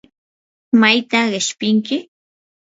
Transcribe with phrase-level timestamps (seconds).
[0.81, 1.97] ¿mayta qishpinki?